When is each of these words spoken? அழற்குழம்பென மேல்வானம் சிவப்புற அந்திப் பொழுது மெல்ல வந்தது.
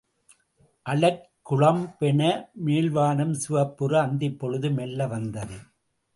அழற்குழம்பென 0.85 2.21
மேல்வானம் 2.65 3.35
சிவப்புற 3.35 4.01
அந்திப் 4.01 4.39
பொழுது 4.39 4.69
மெல்ல 4.71 5.07
வந்தது. 5.07 5.57